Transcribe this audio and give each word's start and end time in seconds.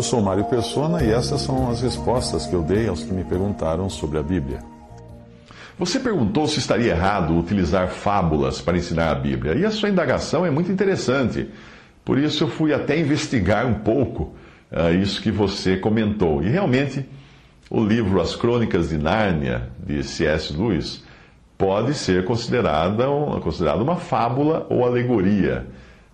Eu 0.00 0.04
sou 0.04 0.22
Mário 0.22 0.44
Persona 0.46 1.04
e 1.04 1.10
essas 1.10 1.42
são 1.42 1.70
as 1.70 1.82
respostas 1.82 2.46
que 2.46 2.54
eu 2.54 2.62
dei 2.62 2.88
aos 2.88 3.04
que 3.04 3.12
me 3.12 3.22
perguntaram 3.22 3.90
sobre 3.90 4.16
a 4.16 4.22
Bíblia. 4.22 4.60
Você 5.78 6.00
perguntou 6.00 6.48
se 6.48 6.58
estaria 6.58 6.92
errado 6.92 7.38
utilizar 7.38 7.86
fábulas 7.88 8.62
para 8.62 8.78
ensinar 8.78 9.10
a 9.10 9.14
Bíblia, 9.14 9.56
e 9.56 9.66
a 9.66 9.70
sua 9.70 9.90
indagação 9.90 10.46
é 10.46 10.50
muito 10.50 10.72
interessante. 10.72 11.50
Por 12.02 12.18
isso 12.18 12.44
eu 12.44 12.48
fui 12.48 12.72
até 12.72 12.98
investigar 12.98 13.66
um 13.66 13.74
pouco 13.74 14.34
uh, 14.72 14.90
isso 14.94 15.20
que 15.20 15.30
você 15.30 15.76
comentou. 15.76 16.42
E 16.42 16.48
realmente, 16.48 17.06
o 17.68 17.84
livro 17.84 18.22
As 18.22 18.34
Crônicas 18.34 18.88
de 18.88 18.96
Nárnia, 18.96 19.68
de 19.86 20.02
C.S. 20.02 20.50
Lewis, 20.50 21.04
pode 21.58 21.92
ser 21.92 22.24
considerada, 22.24 23.04
considerado 23.42 23.82
uma 23.82 23.96
fábula 23.96 24.66
ou 24.70 24.82
alegoria. 24.82 25.66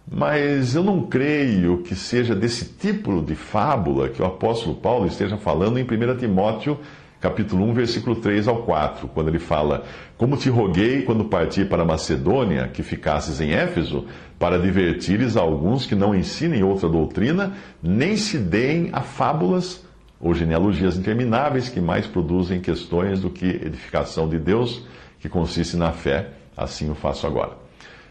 Mas 0.09 0.75
eu 0.75 0.85
não 0.85 1.03
creio 1.03 1.79
que 1.79 1.97
seja 1.97 2.35
desse 2.35 2.65
tipo 2.65 3.21
de 3.21 3.35
fábula 3.35 4.09
que 4.09 4.23
o 4.23 4.25
apóstolo 4.25 4.77
Paulo 4.77 5.07
esteja 5.07 5.37
falando 5.37 5.79
em 5.79 5.83
1 5.83 6.17
Timóteo 6.17 6.79
capítulo 7.21 7.65
1, 7.65 7.73
versículo 7.73 8.17
3 8.17 8.47
ao 8.47 8.63
4, 8.63 9.09
quando 9.09 9.29
ele 9.29 9.39
fala: 9.41 9.85
Como 10.17 10.37
te 10.37 10.49
roguei 10.49 11.03
quando 11.03 11.25
parti 11.25 11.65
para 11.65 11.85
Macedônia, 11.85 12.69
que 12.69 12.85
ficasses 12.85 13.41
em 13.41 13.51
Éfeso, 13.51 14.05
para 14.39 14.59
divertires 14.59 15.37
a 15.37 15.41
alguns 15.41 15.87
que 15.87 15.95
não 15.95 16.15
ensinem 16.15 16.63
outra 16.63 16.89
doutrina, 16.89 17.55
nem 17.83 18.17
se 18.17 18.39
deem 18.39 18.91
a 18.93 19.01
fábulas 19.01 19.85
ou 20.21 20.35
genealogias 20.35 20.97
intermináveis 20.97 21.69
que 21.69 21.81
mais 21.81 22.07
produzem 22.07 22.61
questões 22.61 23.21
do 23.21 23.31
que 23.31 23.47
edificação 23.47 24.29
de 24.29 24.39
Deus, 24.39 24.87
que 25.19 25.29
consiste 25.29 25.77
na 25.77 25.91
fé. 25.93 26.31
Assim 26.57 26.91
o 26.91 26.95
faço 26.95 27.27
agora. 27.27 27.66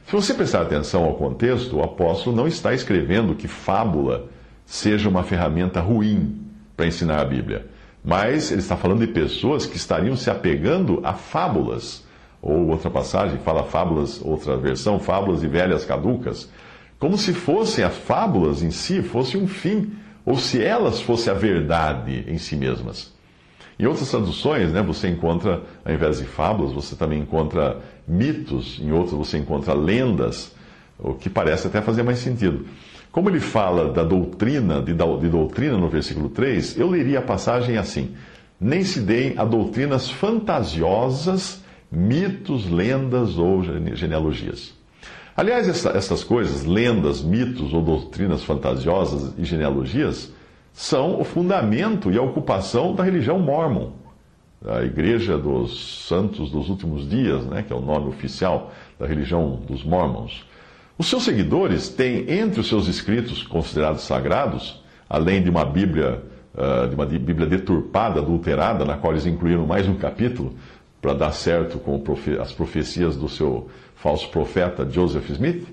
Se 0.05 0.11
você 0.11 0.35
prestar 0.35 0.61
atenção 0.61 1.03
ao 1.03 1.15
contexto, 1.15 1.77
o 1.77 1.83
apóstolo 1.83 2.35
não 2.35 2.47
está 2.47 2.75
escrevendo 2.75 3.33
que 3.33 3.47
fábula 3.47 4.29
seja 4.63 5.09
uma 5.09 5.23
ferramenta 5.23 5.81
ruim 5.81 6.45
para 6.77 6.85
ensinar 6.85 7.19
a 7.19 7.25
Bíblia. 7.25 7.65
Mas 8.03 8.51
ele 8.51 8.61
está 8.61 8.77
falando 8.77 8.99
de 8.99 9.11
pessoas 9.11 9.65
que 9.65 9.77
estariam 9.77 10.15
se 10.15 10.29
apegando 10.29 11.01
a 11.03 11.13
fábulas, 11.13 12.05
ou 12.39 12.67
outra 12.67 12.91
passagem 12.91 13.39
fala 13.39 13.63
fábulas, 13.63 14.21
outra 14.23 14.55
versão, 14.55 14.99
fábulas 14.99 15.41
e 15.41 15.47
velhas 15.47 15.83
caducas, 15.83 16.51
como 16.99 17.17
se 17.17 17.33
fossem 17.33 17.83
as 17.83 17.97
fábulas 17.97 18.61
em 18.61 18.69
si 18.69 19.01
fosse 19.01 19.35
um 19.35 19.47
fim, 19.47 19.91
ou 20.23 20.37
se 20.37 20.63
elas 20.63 21.01
fossem 21.01 21.33
a 21.33 21.35
verdade 21.35 22.25
em 22.27 22.37
si 22.37 22.55
mesmas. 22.55 23.14
Em 23.77 23.85
outras 23.85 24.09
traduções, 24.09 24.71
né, 24.71 24.81
você 24.81 25.09
encontra, 25.09 25.61
ao 25.83 25.93
invés 25.93 26.19
de 26.19 26.25
fábulas, 26.25 26.71
você 26.71 26.95
também 26.95 27.19
encontra 27.19 27.81
mitos, 28.07 28.79
em 28.81 28.91
outras 28.91 29.13
você 29.17 29.37
encontra 29.37 29.73
lendas, 29.73 30.53
o 30.97 31.13
que 31.13 31.29
parece 31.29 31.67
até 31.67 31.81
fazer 31.81 32.03
mais 32.03 32.19
sentido. 32.19 32.65
Como 33.11 33.29
ele 33.29 33.39
fala 33.39 33.91
da 33.91 34.03
doutrina, 34.03 34.81
de, 34.81 34.93
de 34.93 35.29
doutrina 35.29 35.77
no 35.77 35.89
versículo 35.89 36.29
3, 36.29 36.77
eu 36.77 36.89
leria 36.89 37.19
a 37.19 37.21
passagem 37.21 37.77
assim: 37.77 38.15
Nem 38.59 38.83
se 38.83 39.01
deem 39.01 39.37
a 39.37 39.43
doutrinas 39.43 40.09
fantasiosas, 40.09 41.63
mitos, 41.91 42.69
lendas 42.69 43.37
ou 43.37 43.63
genealogias. 43.93 44.73
Aliás, 45.35 45.67
essa, 45.67 45.89
essas 45.89 46.23
coisas, 46.23 46.63
lendas, 46.65 47.21
mitos 47.21 47.73
ou 47.73 47.81
doutrinas 47.81 48.43
fantasiosas 48.43 49.33
e 49.37 49.43
genealogias, 49.43 50.31
são 50.75 51.21
o 51.21 51.23
fundamento 51.23 52.11
e 52.11 52.17
a 52.17 52.21
ocupação 52.21 52.93
da 52.93 53.01
religião 53.01 53.39
mormon, 53.39 53.91
a 54.67 54.83
Igreja 54.83 55.37
dos 55.37 56.05
Santos 56.05 56.51
dos 56.51 56.69
Últimos 56.69 57.09
Dias, 57.09 57.45
né, 57.45 57.63
que 57.63 57.71
é 57.71 57.75
o 57.75 57.79
nome 57.79 58.09
oficial 58.09 58.73
da 58.99 59.07
religião 59.07 59.61
dos 59.65 59.85
mormons. 59.85 60.45
Os 60.97 61.07
seus 61.07 61.23
seguidores 61.23 61.87
têm 61.87 62.29
entre 62.29 62.59
os 62.59 62.67
seus 62.67 62.87
escritos 62.87 63.41
considerados 63.41 64.03
sagrados, 64.03 64.83
além 65.09 65.41
de 65.41 65.49
uma 65.49 65.63
Bíblia, 65.63 66.21
uh, 66.53 66.89
de 66.89 66.95
uma 66.95 67.05
Bíblia 67.05 67.47
deturpada, 67.47 68.19
adulterada, 68.19 68.83
na 68.83 68.97
qual 68.97 69.13
eles 69.13 69.25
incluíram 69.25 69.65
mais 69.65 69.87
um 69.87 69.95
capítulo 69.95 70.55
para 71.01 71.13
dar 71.13 71.31
certo 71.31 71.79
com 71.79 72.03
as 72.41 72.51
profecias 72.51 73.15
do 73.15 73.29
seu 73.29 73.69
falso 73.95 74.27
profeta 74.29 74.85
Joseph 74.89 75.29
Smith. 75.29 75.67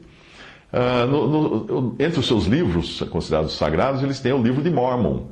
Uh, 0.73 1.07
no, 1.07 1.27
no, 1.29 1.97
entre 1.99 2.19
os 2.19 2.27
seus 2.27 2.47
livros 2.47 3.01
considerados 3.11 3.57
sagrados, 3.57 4.03
eles 4.03 4.21
têm 4.21 4.33
o 4.33 4.43
livro 4.43 4.63
de 4.63 4.71
Mormon, 4.71 5.25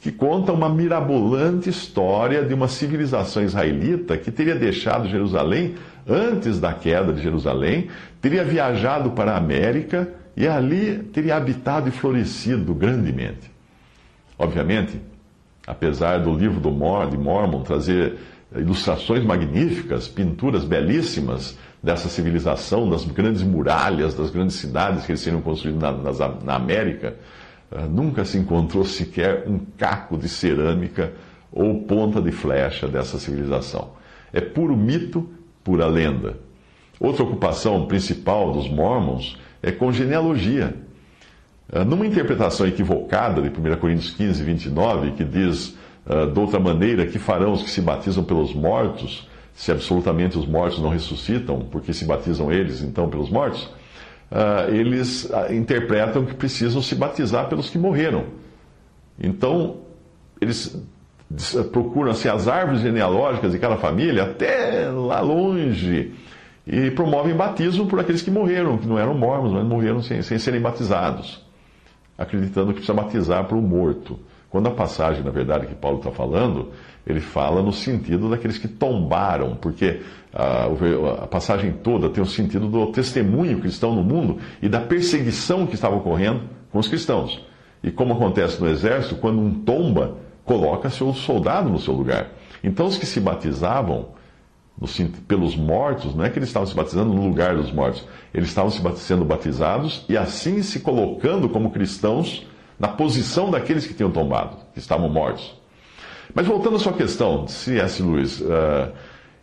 que 0.00 0.10
conta 0.10 0.52
uma 0.52 0.68
mirabolante 0.68 1.70
história 1.70 2.44
de 2.44 2.52
uma 2.52 2.66
civilização 2.66 3.42
israelita 3.42 4.16
que 4.16 4.32
teria 4.32 4.56
deixado 4.56 5.08
Jerusalém 5.08 5.76
antes 6.08 6.58
da 6.58 6.72
queda 6.72 7.12
de 7.12 7.22
Jerusalém, 7.22 7.88
teria 8.20 8.44
viajado 8.44 9.10
para 9.10 9.32
a 9.32 9.36
América 9.36 10.08
e 10.36 10.48
ali 10.48 10.98
teria 11.12 11.36
habitado 11.36 11.88
e 11.88 11.92
florescido 11.92 12.74
grandemente. 12.74 13.50
Obviamente, 14.38 15.00
apesar 15.66 16.18
do 16.18 16.32
livro 16.32 16.58
do 16.58 16.70
Mor, 16.70 17.08
de 17.08 17.18
Mormon 17.18 17.62
trazer 17.62 18.16
ilustrações 18.56 19.24
magníficas, 19.24 20.08
pinturas 20.08 20.64
belíssimas 20.64 21.56
dessa 21.82 22.08
civilização, 22.08 22.88
das 22.88 23.04
grandes 23.04 23.42
muralhas, 23.42 24.14
das 24.14 24.30
grandes 24.30 24.56
cidades 24.56 25.04
que 25.04 25.12
eles 25.12 25.20
seriam 25.20 25.40
construídos 25.40 25.80
na, 25.80 26.28
na, 26.44 26.54
América, 26.54 27.16
uh, 27.70 27.88
nunca 27.88 28.24
se 28.24 28.38
encontrou 28.38 28.84
sequer 28.84 29.44
um 29.46 29.60
caco 29.78 30.18
de 30.18 30.28
cerâmica 30.28 31.12
ou 31.52 31.82
ponta 31.82 32.20
de 32.20 32.32
flecha 32.32 32.86
dessa 32.86 33.18
civilização. 33.18 33.92
É 34.32 34.40
puro 34.40 34.76
mito 34.76 35.28
pura 35.64 35.86
lenda. 35.86 36.38
Outra 36.98 37.22
ocupação 37.22 37.86
principal 37.86 38.52
dos 38.52 38.68
mormons 38.68 39.38
é 39.62 39.70
com 39.70 39.92
genealogia. 39.92 40.74
Ah, 41.72 41.84
numa 41.84 42.06
interpretação 42.06 42.66
equivocada 42.66 43.40
de 43.40 43.48
1 43.48 43.76
Coríntios 43.76 44.10
15, 44.10 44.42
29, 44.42 45.12
que 45.12 45.24
diz, 45.24 45.68
uh, 45.68 45.76
de 46.32 46.40
outra 46.40 46.58
maneira, 46.58 47.06
que 47.06 47.18
farão 47.18 47.52
os 47.52 47.62
que 47.62 47.70
se 47.70 47.80
batizam 47.80 48.24
pelos 48.24 48.54
mortos, 48.54 49.28
se 49.54 49.70
absolutamente 49.70 50.38
os 50.38 50.46
mortos 50.46 50.78
não 50.78 50.88
ressuscitam, 50.88 51.66
porque 51.70 51.92
se 51.92 52.04
batizam 52.04 52.50
eles, 52.50 52.80
então, 52.80 53.08
pelos 53.08 53.28
mortos, 53.28 53.64
uh, 54.30 54.72
eles 54.72 55.30
interpretam 55.50 56.24
que 56.24 56.34
precisam 56.34 56.80
se 56.80 56.94
batizar 56.94 57.48
pelos 57.48 57.68
que 57.68 57.78
morreram. 57.78 58.24
Então, 59.18 59.78
eles 60.40 60.82
procuram 61.70 62.10
assim, 62.10 62.28
as 62.28 62.48
árvores 62.48 62.80
genealógicas 62.80 63.52
de 63.52 63.58
cada 63.58 63.76
família 63.76 64.24
até 64.24 64.90
lá 64.90 65.20
longe 65.20 66.12
e 66.66 66.90
promovem 66.90 67.34
batismo 67.34 67.86
por 67.86 68.00
aqueles 68.00 68.22
que 68.22 68.30
morreram, 68.30 68.78
que 68.78 68.86
não 68.86 68.98
eram 68.98 69.14
mormons, 69.14 69.52
mas 69.52 69.64
morreram 69.64 70.02
sem, 70.02 70.22
sem 70.22 70.38
serem 70.38 70.60
batizados, 70.60 71.44
acreditando 72.16 72.68
que 72.68 72.74
precisa 72.74 72.94
batizar 72.94 73.44
para 73.44 73.56
o 73.56 73.62
morto. 73.62 74.18
Quando 74.50 74.66
a 74.66 74.72
passagem, 74.72 75.22
na 75.22 75.30
verdade, 75.30 75.66
que 75.66 75.76
Paulo 75.76 75.98
está 75.98 76.10
falando, 76.10 76.70
ele 77.06 77.20
fala 77.20 77.62
no 77.62 77.72
sentido 77.72 78.28
daqueles 78.28 78.58
que 78.58 78.66
tombaram, 78.66 79.54
porque 79.54 80.00
a, 80.34 80.66
a, 81.22 81.26
passagem 81.28 81.70
toda 81.70 82.10
tem 82.10 82.20
o 82.20 82.26
sentido 82.26 82.66
do 82.66 82.88
testemunho 82.88 83.60
cristão 83.60 83.94
no 83.94 84.02
mundo 84.02 84.38
e 84.60 84.68
da 84.68 84.80
perseguição 84.80 85.68
que 85.68 85.74
estava 85.74 85.94
ocorrendo 85.94 86.42
com 86.72 86.80
os 86.80 86.88
cristãos. 86.88 87.40
E 87.80 87.92
como 87.92 88.12
acontece 88.12 88.60
no 88.60 88.68
exército, 88.68 89.14
quando 89.14 89.40
um 89.40 89.54
tomba, 89.54 90.16
coloca 90.44 90.90
seu 90.90 91.14
soldado 91.14 91.70
no 91.70 91.78
seu 91.78 91.94
lugar. 91.94 92.28
Então, 92.62 92.86
os 92.86 92.98
que 92.98 93.06
se 93.06 93.20
batizavam 93.20 94.08
no, 94.80 94.88
pelos 95.28 95.54
mortos, 95.54 96.12
não 96.12 96.24
é 96.24 96.28
que 96.28 96.38
eles 96.38 96.48
estavam 96.48 96.66
se 96.66 96.74
batizando 96.74 97.14
no 97.14 97.24
lugar 97.24 97.54
dos 97.54 97.70
mortos, 97.70 98.04
eles 98.34 98.48
estavam 98.48 98.70
se 98.70 98.82
sendo 98.96 99.24
batizados 99.24 100.04
e 100.08 100.16
assim 100.16 100.60
se 100.60 100.80
colocando 100.80 101.48
como 101.48 101.70
cristãos 101.70 102.46
na 102.80 102.88
posição 102.88 103.50
daqueles 103.50 103.86
que 103.86 103.94
tinham 103.94 104.10
tombado, 104.10 104.56
que 104.72 104.80
estavam 104.80 105.08
mortos. 105.08 105.54
Mas 106.34 106.46
voltando 106.46 106.76
à 106.76 106.78
sua 106.78 106.94
questão, 106.94 107.46
C.S. 107.46 108.02
Lewis, 108.02 108.40
uh, 108.40 108.90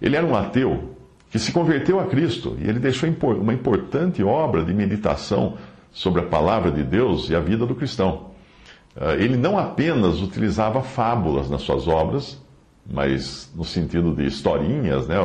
ele 0.01 0.15
era 0.15 0.25
um 0.25 0.35
ateu 0.35 0.95
que 1.29 1.37
se 1.37 1.51
converteu 1.51 1.99
a 1.99 2.05
Cristo 2.05 2.57
e 2.59 2.67
ele 2.67 2.79
deixou 2.79 3.09
uma 3.09 3.53
importante 3.53 4.23
obra 4.23 4.63
de 4.63 4.73
meditação 4.73 5.57
sobre 5.91 6.21
a 6.21 6.25
palavra 6.25 6.71
de 6.71 6.83
Deus 6.83 7.29
e 7.29 7.35
a 7.35 7.39
vida 7.39 7.65
do 7.65 7.75
cristão. 7.75 8.27
Ah, 8.95 9.13
ele 9.13 9.37
não 9.37 9.57
apenas 9.57 10.21
utilizava 10.21 10.81
fábulas 10.81 11.49
nas 11.49 11.61
suas 11.61 11.87
obras, 11.87 12.41
mas 12.89 13.51
no 13.55 13.63
sentido 13.63 14.13
de 14.13 14.25
historinhas, 14.25 15.07
né? 15.07 15.17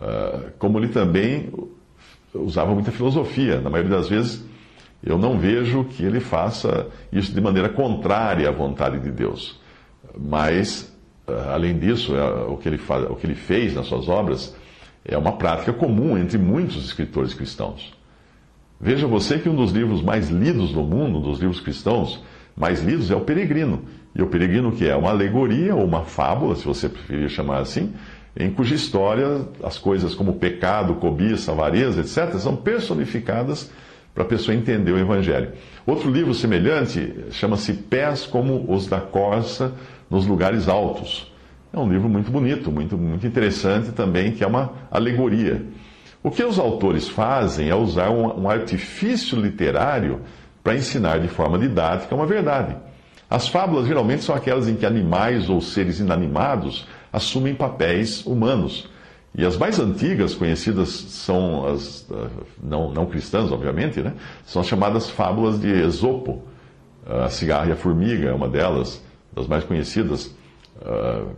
Ah, 0.00 0.50
como 0.58 0.78
ele 0.78 0.88
também 0.88 1.52
usava 2.34 2.74
muita 2.74 2.90
filosofia. 2.90 3.60
Na 3.60 3.70
maioria 3.70 3.96
das 3.96 4.08
vezes, 4.08 4.44
eu 5.02 5.16
não 5.16 5.38
vejo 5.38 5.84
que 5.84 6.04
ele 6.04 6.20
faça 6.20 6.88
isso 7.10 7.32
de 7.32 7.40
maneira 7.40 7.68
contrária 7.68 8.48
à 8.48 8.52
vontade 8.52 8.98
de 9.00 9.10
Deus. 9.10 9.58
Mas, 10.18 10.94
ah, 11.26 11.54
além 11.54 11.78
disso, 11.78 12.14
é, 12.14 12.44
o 12.44 12.56
que 12.56 12.68
ele, 12.68 12.78
faz, 12.78 13.08
o 13.08 13.14
que 13.14 13.26
ele 13.26 13.34
fez 13.34 13.74
nas 13.74 13.86
suas 13.86 14.08
obras 14.08 14.54
é 15.04 15.16
uma 15.16 15.32
prática 15.32 15.72
comum 15.72 16.18
entre 16.18 16.36
muitos 16.36 16.84
escritores 16.84 17.32
cristãos. 17.32 17.94
Veja 18.78 19.06
você 19.06 19.38
que 19.38 19.48
um 19.48 19.56
dos 19.56 19.72
livros 19.72 20.02
mais 20.02 20.28
lidos 20.28 20.72
do 20.72 20.82
mundo, 20.82 21.18
um 21.18 21.22
dos 21.22 21.38
livros 21.38 21.60
cristãos 21.60 22.22
mais 22.56 22.82
lidos, 22.82 23.10
é 23.10 23.16
o 23.16 23.20
Peregrino. 23.20 23.82
E 24.14 24.22
o 24.22 24.26
Peregrino, 24.26 24.72
que 24.72 24.88
é 24.88 24.96
uma 24.96 25.10
alegoria 25.10 25.74
ou 25.74 25.84
uma 25.84 26.04
fábula, 26.04 26.56
se 26.56 26.64
você 26.64 26.88
preferir 26.88 27.28
chamar 27.30 27.58
assim, 27.58 27.94
em 28.36 28.50
cuja 28.50 28.74
história 28.74 29.46
as 29.62 29.78
coisas 29.78 30.14
como 30.14 30.34
pecado, 30.34 30.94
cobiça, 30.94 31.52
avareza, 31.52 32.00
etc., 32.00 32.38
são 32.38 32.56
personificadas 32.56 33.70
para 34.20 34.26
a 34.26 34.28
pessoa 34.28 34.54
entender 34.54 34.92
o 34.92 34.98
Evangelho. 34.98 35.52
Outro 35.86 36.10
livro 36.10 36.34
semelhante 36.34 37.14
chama-se 37.30 37.72
Pés 37.72 38.26
como 38.26 38.66
os 38.68 38.86
da 38.86 39.00
Corça 39.00 39.72
nos 40.10 40.26
Lugares 40.26 40.68
Altos. 40.68 41.32
É 41.72 41.78
um 41.78 41.90
livro 41.90 42.06
muito 42.08 42.30
bonito, 42.30 42.70
muito, 42.70 42.98
muito 42.98 43.26
interessante 43.26 43.92
também, 43.92 44.32
que 44.32 44.44
é 44.44 44.46
uma 44.46 44.72
alegoria. 44.90 45.64
O 46.22 46.30
que 46.30 46.44
os 46.44 46.58
autores 46.58 47.08
fazem 47.08 47.70
é 47.70 47.74
usar 47.74 48.10
um, 48.10 48.42
um 48.42 48.50
artifício 48.50 49.40
literário 49.40 50.20
para 50.62 50.74
ensinar 50.74 51.18
de 51.18 51.28
forma 51.28 51.58
didática 51.58 52.14
uma 52.14 52.26
verdade. 52.26 52.76
As 53.28 53.48
fábulas 53.48 53.86
geralmente 53.86 54.22
são 54.22 54.34
aquelas 54.34 54.68
em 54.68 54.74
que 54.74 54.84
animais 54.84 55.48
ou 55.48 55.62
seres 55.62 55.98
inanimados 55.98 56.86
assumem 57.10 57.54
papéis 57.54 58.26
humanos. 58.26 58.86
E 59.34 59.44
as 59.46 59.56
mais 59.56 59.78
antigas 59.78 60.34
conhecidas 60.34 60.88
são 60.88 61.66
as 61.66 62.06
ah, 62.10 62.28
não, 62.62 62.92
não 62.92 63.06
cristãs, 63.06 63.52
obviamente, 63.52 64.00
né? 64.00 64.14
são 64.44 64.60
as 64.60 64.68
chamadas 64.68 65.08
fábulas 65.08 65.60
de 65.60 65.68
Esopo. 65.68 66.42
A 67.06 67.28
cigarra 67.28 67.68
e 67.68 67.72
a 67.72 67.76
formiga 67.76 68.28
é 68.28 68.32
uma 68.32 68.48
delas, 68.48 69.02
das 69.32 69.46
mais 69.46 69.64
conhecidas. 69.64 70.26
Uh, 70.80 71.28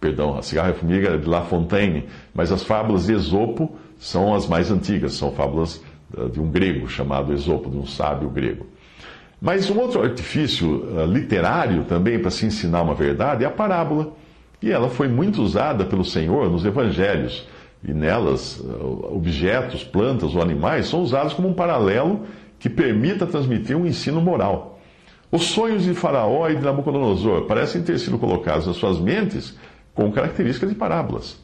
perdão, 0.00 0.36
a 0.36 0.42
cigarra 0.42 0.68
e 0.68 0.72
a 0.72 0.74
formiga 0.74 1.08
é 1.10 1.16
de 1.16 1.28
La 1.28 1.42
Fontaine, 1.42 2.06
mas 2.34 2.52
as 2.52 2.62
fábulas 2.62 3.06
de 3.06 3.14
Esopo 3.14 3.76
são 3.98 4.34
as 4.34 4.46
mais 4.46 4.70
antigas, 4.70 5.14
são 5.14 5.32
fábulas 5.32 5.82
uh, 6.16 6.28
de 6.28 6.38
um 6.38 6.50
grego 6.50 6.88
chamado 6.88 7.32
Esopo, 7.32 7.70
de 7.70 7.76
um 7.76 7.86
sábio 7.86 8.28
grego. 8.28 8.66
Mas 9.40 9.70
um 9.70 9.78
outro 9.78 10.02
artifício 10.02 10.68
uh, 10.68 11.06
literário 11.06 11.84
também 11.84 12.18
para 12.18 12.30
se 12.30 12.44
ensinar 12.44 12.82
uma 12.82 12.94
verdade 12.94 13.44
é 13.44 13.46
a 13.46 13.50
parábola. 13.50 14.12
E 14.60 14.70
ela 14.70 14.88
foi 14.88 15.08
muito 15.08 15.42
usada 15.42 15.84
pelo 15.84 16.04
Senhor 16.04 16.50
nos 16.50 16.64
evangelhos. 16.64 17.46
E 17.82 17.92
nelas, 17.92 18.58
uh, 18.58 19.14
objetos, 19.14 19.84
plantas 19.84 20.34
ou 20.34 20.42
animais 20.42 20.88
são 20.88 21.00
usados 21.00 21.32
como 21.32 21.48
um 21.48 21.54
paralelo 21.54 22.22
que 22.58 22.68
permita 22.68 23.26
transmitir 23.26 23.76
um 23.76 23.86
ensino 23.86 24.20
moral. 24.20 24.80
Os 25.30 25.44
sonhos 25.44 25.84
de 25.84 25.94
Faraó 25.94 26.48
e 26.48 26.56
de 26.56 26.62
Nabucodonosor 26.62 27.42
parecem 27.42 27.82
ter 27.82 27.98
sido 27.98 28.18
colocados 28.18 28.66
nas 28.66 28.76
suas 28.76 28.98
mentes 28.98 29.56
com 29.94 30.10
características 30.10 30.70
de 30.70 30.74
parábolas. 30.74 31.38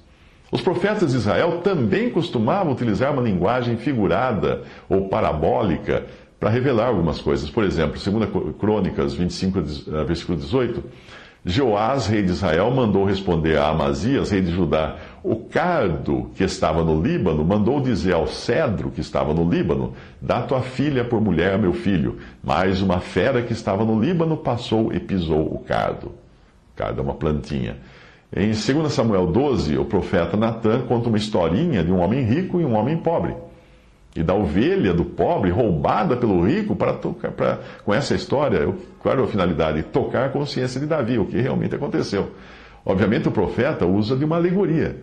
Os 0.50 0.60
profetas 0.60 1.10
de 1.10 1.18
Israel 1.18 1.60
também 1.62 2.10
costumavam 2.10 2.72
utilizar 2.72 3.12
uma 3.12 3.22
linguagem 3.22 3.76
figurada 3.76 4.62
ou 4.88 5.08
parabólica 5.08 6.06
para 6.38 6.48
revelar 6.48 6.86
algumas 6.86 7.20
coisas. 7.20 7.50
Por 7.50 7.64
exemplo, 7.64 7.98
2 7.98 8.56
Crônicas 8.58 9.14
25, 9.14 9.58
eh, 9.58 10.04
versículo 10.04 10.38
18, 10.38 10.82
Joás, 11.46 12.06
rei 12.06 12.22
de 12.22 12.30
Israel, 12.30 12.70
mandou 12.70 13.04
responder 13.04 13.58
a 13.58 13.68
Amazias, 13.68 14.30
rei 14.30 14.40
de 14.40 14.50
Judá: 14.50 14.96
O 15.22 15.36
cardo 15.36 16.30
que 16.34 16.42
estava 16.42 16.82
no 16.82 17.02
Líbano 17.02 17.44
mandou 17.44 17.82
dizer 17.82 18.14
ao 18.14 18.26
cedro 18.26 18.90
que 18.90 19.02
estava 19.02 19.34
no 19.34 19.46
Líbano: 19.46 19.92
Dá 20.22 20.40
tua 20.40 20.62
filha 20.62 21.04
por 21.04 21.20
mulher, 21.20 21.58
meu 21.58 21.74
filho. 21.74 22.18
Mas 22.42 22.80
uma 22.80 22.98
fera 22.98 23.42
que 23.42 23.52
estava 23.52 23.84
no 23.84 24.00
Líbano 24.00 24.38
passou 24.38 24.90
e 24.90 24.98
pisou 24.98 25.54
o 25.54 25.58
cardo. 25.58 26.12
Cardo 26.74 27.00
é 27.00 27.04
uma 27.04 27.14
plantinha. 27.14 27.76
Em 28.34 28.46
2 28.52 28.90
Samuel 28.90 29.26
12, 29.26 29.76
o 29.76 29.84
profeta 29.84 30.38
Natan 30.38 30.80
conta 30.88 31.10
uma 31.10 31.18
historinha 31.18 31.84
de 31.84 31.92
um 31.92 32.00
homem 32.00 32.24
rico 32.24 32.58
e 32.58 32.64
um 32.64 32.74
homem 32.74 32.96
pobre 32.96 33.34
e 34.14 34.22
da 34.22 34.34
ovelha 34.34 34.94
do 34.94 35.04
pobre 35.04 35.50
roubada 35.50 36.16
pelo 36.16 36.44
rico 36.44 36.76
para 36.76 36.92
tocar, 36.92 37.32
para, 37.32 37.60
com 37.84 37.92
essa 37.92 38.14
história, 38.14 38.72
qual 39.00 39.14
era 39.14 39.24
a 39.24 39.26
finalidade? 39.26 39.82
Tocar 39.82 40.26
a 40.26 40.28
consciência 40.28 40.80
de 40.80 40.86
Davi, 40.86 41.18
o 41.18 41.26
que 41.26 41.40
realmente 41.40 41.74
aconteceu. 41.74 42.30
Obviamente 42.86 43.28
o 43.28 43.32
profeta 43.32 43.86
usa 43.86 44.14
de 44.14 44.24
uma 44.24 44.36
alegoria. 44.36 45.02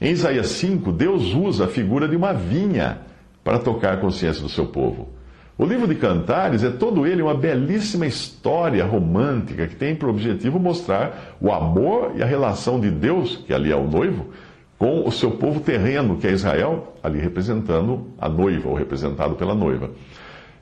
Em 0.00 0.10
Isaías 0.10 0.48
5, 0.48 0.92
Deus 0.92 1.34
usa 1.34 1.64
a 1.64 1.68
figura 1.68 2.06
de 2.06 2.14
uma 2.14 2.32
vinha 2.32 2.98
para 3.42 3.58
tocar 3.58 3.94
a 3.94 3.96
consciência 3.96 4.42
do 4.42 4.48
seu 4.48 4.66
povo. 4.66 5.08
O 5.56 5.64
livro 5.64 5.86
de 5.86 5.94
Cantares 5.94 6.64
é 6.64 6.70
todo 6.70 7.06
ele 7.06 7.22
uma 7.22 7.34
belíssima 7.34 8.06
história 8.06 8.84
romântica 8.84 9.68
que 9.68 9.76
tem 9.76 9.94
por 9.94 10.08
objetivo 10.08 10.58
mostrar 10.58 11.36
o 11.40 11.52
amor 11.52 12.12
e 12.16 12.22
a 12.22 12.26
relação 12.26 12.80
de 12.80 12.90
Deus, 12.90 13.36
que 13.46 13.54
ali 13.54 13.70
é 13.70 13.76
o 13.76 13.88
noivo, 13.88 14.30
com 14.78 15.06
o 15.06 15.12
seu 15.12 15.32
povo 15.32 15.60
terreno, 15.60 16.16
que 16.16 16.26
é 16.26 16.32
Israel, 16.32 16.94
ali 17.02 17.18
representando 17.18 18.08
a 18.18 18.28
noiva, 18.28 18.68
ou 18.68 18.74
representado 18.74 19.34
pela 19.34 19.54
noiva. 19.54 19.90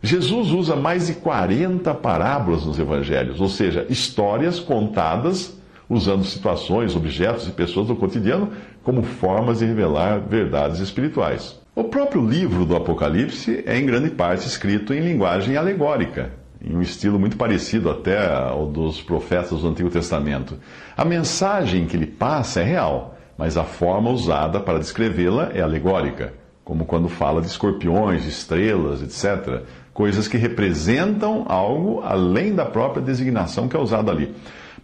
Jesus 0.03 0.51
usa 0.51 0.75
mais 0.75 1.07
de 1.07 1.15
40 1.15 1.95
parábolas 1.95 2.65
nos 2.65 2.79
evangelhos, 2.79 3.41
ou 3.41 3.49
seja, 3.49 3.87
histórias 3.89 4.59
contadas 4.59 5.57
usando 5.89 6.25
situações, 6.25 6.97
objetos 6.97 7.47
e 7.47 7.53
pessoas 7.53 7.87
do 7.87 7.97
cotidiano 7.97 8.51
como 8.83 9.03
formas 9.03 9.59
de 9.59 9.67
revelar 9.67 10.21
verdades 10.21 10.81
espirituais. 10.81 11.61
O 11.75 11.85
próprio 11.85 12.27
livro 12.27 12.65
do 12.65 12.77
Apocalipse 12.77 13.63
é 13.67 13.79
em 13.79 13.87
grande 13.87 14.11
parte 14.11 14.47
escrito 14.47 14.93
em 14.93 15.01
linguagem 15.01 15.57
alegórica, 15.57 16.33
em 16.63 16.75
um 16.75 16.83
estilo 16.83 17.19
muito 17.19 17.37
parecido 17.37 17.89
até 17.89 18.27
ao 18.31 18.67
dos 18.67 19.01
profetas 19.01 19.61
do 19.61 19.69
Antigo 19.69 19.89
Testamento. 19.89 20.59
A 20.97 21.05
mensagem 21.05 21.87
que 21.87 21.97
ele 21.97 22.07
passa 22.07 22.61
é 22.61 22.65
real, 22.65 23.17
mas 23.43 23.57
a 23.57 23.65
forma 23.65 24.09
usada 24.09 24.61
para 24.61 24.79
descrevê-la 24.79 25.51
é 25.53 25.61
alegórica, 25.61 26.33
como 26.63 26.85
quando 26.85 27.09
fala 27.09 27.41
de 27.41 27.49
escorpiões, 27.49 28.25
estrelas, 28.25 29.03
etc. 29.03 29.65
Coisas 29.93 30.29
que 30.29 30.37
representam 30.37 31.45
algo 31.49 32.03
além 32.05 32.55
da 32.55 32.65
própria 32.65 33.03
designação 33.03 33.67
que 33.67 33.77
é 33.77 33.81
usada 33.81 34.13
ali. 34.13 34.33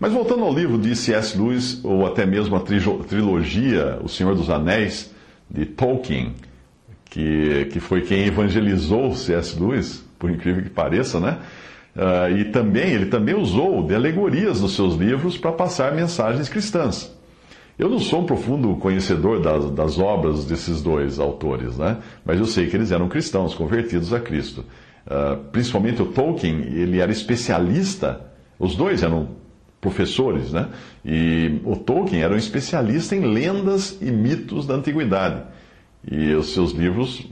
Mas 0.00 0.12
voltando 0.12 0.42
ao 0.42 0.52
livro 0.52 0.76
de 0.76 0.96
C.S. 0.96 1.38
Lewis, 1.38 1.84
ou 1.84 2.04
até 2.04 2.26
mesmo 2.26 2.56
a 2.56 2.60
trilogia 2.60 4.00
O 4.02 4.08
Senhor 4.08 4.34
dos 4.34 4.50
Anéis, 4.50 5.14
de 5.48 5.64
Tolkien, 5.64 6.34
que, 7.04 7.66
que 7.66 7.78
foi 7.78 8.00
quem 8.00 8.26
evangelizou 8.26 9.14
C.S. 9.14 9.56
Lewis, 9.56 10.04
por 10.18 10.32
incrível 10.32 10.64
que 10.64 10.70
pareça, 10.70 11.20
né? 11.20 11.38
Uh, 11.94 12.36
e 12.36 12.44
também, 12.46 12.90
ele 12.90 13.06
também 13.06 13.36
usou 13.36 13.86
de 13.86 13.94
alegorias 13.94 14.60
nos 14.60 14.74
seus 14.74 14.96
livros 14.96 15.38
para 15.38 15.52
passar 15.52 15.94
mensagens 15.94 16.48
cristãs. 16.48 17.16
Eu 17.78 17.88
não 17.88 18.00
sou 18.00 18.22
um 18.22 18.26
profundo 18.26 18.74
conhecedor 18.76 19.40
das, 19.40 19.70
das, 19.70 19.98
obras 19.98 20.44
desses 20.44 20.82
dois 20.82 21.20
autores, 21.20 21.78
né? 21.78 21.98
mas 22.24 22.40
eu 22.40 22.46
sei 22.46 22.66
que 22.66 22.76
eles 22.76 22.90
eram 22.90 23.08
cristãos, 23.08 23.54
convertidos 23.54 24.12
a 24.12 24.18
Cristo. 24.18 24.64
Uh, 25.06 25.36
principalmente 25.52 26.02
o 26.02 26.06
Tolkien, 26.06 26.60
ele 26.74 26.98
era 26.98 27.12
especialista, 27.12 28.20
os 28.58 28.74
dois 28.74 29.02
eram 29.02 29.28
professores, 29.80 30.52
né? 30.52 30.68
E 31.04 31.60
o 31.64 31.76
Tolkien 31.76 32.20
era 32.20 32.34
um 32.34 32.36
especialista 32.36 33.14
em 33.14 33.20
lendas 33.20 33.96
e 34.02 34.10
mitos 34.10 34.66
da 34.66 34.74
antiguidade. 34.74 35.42
E 36.10 36.34
os 36.34 36.52
seus 36.52 36.72
livros 36.72 37.26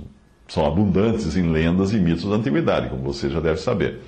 são 0.48 0.64
abundantes 0.64 1.36
em 1.36 1.50
lendas 1.50 1.92
e 1.92 1.98
mitos 1.98 2.24
da 2.24 2.36
antiguidade, 2.36 2.88
como 2.88 3.02
você 3.02 3.28
já 3.28 3.40
deve 3.40 3.60
saber. 3.60 4.00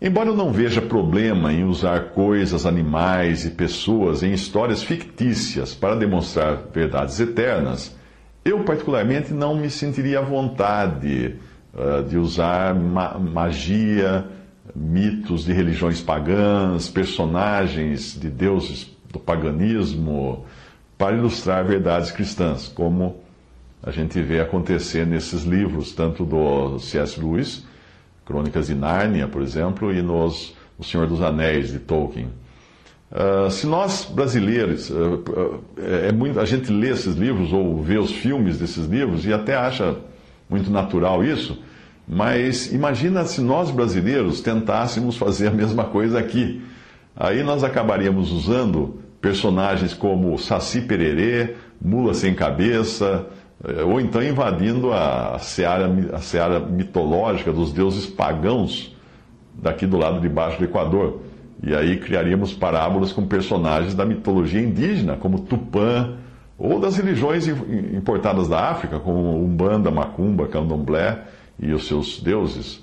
Embora 0.00 0.28
eu 0.28 0.36
não 0.36 0.52
veja 0.52 0.80
problema 0.80 1.52
em 1.52 1.64
usar 1.64 2.10
coisas, 2.10 2.64
animais 2.64 3.44
e 3.44 3.50
pessoas 3.50 4.22
em 4.22 4.32
histórias 4.32 4.80
fictícias 4.80 5.74
para 5.74 5.96
demonstrar 5.96 6.68
verdades 6.72 7.18
eternas, 7.18 7.96
eu 8.44 8.62
particularmente 8.62 9.34
não 9.34 9.56
me 9.56 9.68
sentiria 9.68 10.20
à 10.20 10.22
vontade 10.22 11.34
uh, 11.74 12.04
de 12.04 12.16
usar 12.16 12.76
ma 12.76 13.18
magia, 13.18 14.24
mitos 14.72 15.44
de 15.44 15.52
religiões 15.52 16.00
pagãs, 16.00 16.88
personagens 16.88 18.16
de 18.18 18.30
deuses 18.30 18.96
do 19.10 19.18
paganismo, 19.18 20.44
para 20.96 21.16
ilustrar 21.16 21.64
verdades 21.64 22.12
cristãs, 22.12 22.68
como 22.68 23.16
a 23.82 23.90
gente 23.90 24.20
vê 24.22 24.38
acontecer 24.38 25.04
nesses 25.04 25.42
livros, 25.42 25.90
tanto 25.92 26.24
do 26.24 26.78
C.S. 26.78 27.18
Lewis 27.18 27.66
Crônicas 28.28 28.66
de 28.66 28.74
Nárnia, 28.74 29.26
por 29.26 29.40
exemplo, 29.40 29.90
e 29.90 30.02
nos 30.02 30.54
O 30.78 30.84
Senhor 30.84 31.06
dos 31.06 31.22
Anéis, 31.22 31.72
de 31.72 31.78
Tolkien. 31.78 32.28
Uh, 33.10 33.50
se 33.50 33.66
nós 33.66 34.04
brasileiros, 34.04 34.90
uh, 34.90 34.94
uh, 34.94 35.64
é 36.06 36.12
muito, 36.12 36.38
a 36.38 36.44
gente 36.44 36.70
lê 36.70 36.90
esses 36.90 37.16
livros 37.16 37.54
ou 37.54 37.82
vê 37.82 37.96
os 37.96 38.12
filmes 38.12 38.58
desses 38.58 38.84
livros 38.84 39.24
e 39.24 39.32
até 39.32 39.56
acha 39.56 39.96
muito 40.48 40.70
natural 40.70 41.24
isso, 41.24 41.58
mas 42.06 42.70
imagina 42.70 43.24
se 43.24 43.40
nós 43.40 43.70
brasileiros 43.70 44.42
tentássemos 44.42 45.16
fazer 45.16 45.48
a 45.48 45.50
mesma 45.50 45.84
coisa 45.84 46.18
aqui. 46.18 46.62
Aí 47.16 47.42
nós 47.42 47.64
acabaríamos 47.64 48.30
usando 48.30 49.00
personagens 49.22 49.94
como 49.94 50.38
Saci 50.38 50.82
Pererê, 50.82 51.54
Mula 51.80 52.12
Sem 52.12 52.34
Cabeça, 52.34 53.26
ou 53.86 54.00
então 54.00 54.22
invadindo 54.22 54.92
a 54.92 55.38
seara, 55.40 55.90
a 56.12 56.18
seara 56.18 56.60
mitológica 56.60 57.52
dos 57.52 57.72
deuses 57.72 58.06
pagãos 58.06 58.94
daqui 59.52 59.86
do 59.86 59.96
lado 59.96 60.20
de 60.20 60.28
baixo 60.28 60.58
do 60.58 60.64
Equador. 60.64 61.20
E 61.62 61.74
aí 61.74 61.98
criaríamos 61.98 62.54
parábolas 62.54 63.12
com 63.12 63.26
personagens 63.26 63.94
da 63.94 64.04
mitologia 64.04 64.62
indígena, 64.62 65.16
como 65.16 65.40
Tupã, 65.40 66.16
ou 66.56 66.78
das 66.80 66.96
religiões 66.96 67.48
importadas 67.48 68.48
da 68.48 68.70
África, 68.70 68.98
como 69.00 69.44
Umbanda, 69.44 69.90
Macumba, 69.90 70.46
Candomblé 70.46 71.24
e 71.58 71.72
os 71.72 71.86
seus 71.86 72.20
deuses. 72.20 72.76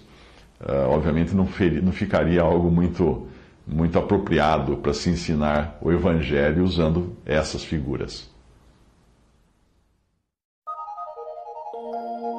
Uh, 0.60 0.90
obviamente 0.90 1.36
não, 1.36 1.46
feri, 1.46 1.82
não 1.82 1.92
ficaria 1.92 2.42
algo 2.42 2.72
muito, 2.72 3.28
muito 3.68 4.00
apropriado 4.00 4.78
para 4.78 4.94
se 4.94 5.10
ensinar 5.10 5.78
o 5.82 5.92
Evangelho 5.92 6.64
usando 6.64 7.16
essas 7.26 7.64
figuras. 7.64 8.30
thank 11.76 12.22
you 12.24 12.35